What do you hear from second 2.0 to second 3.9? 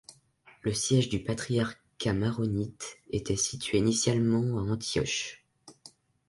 maronite était situé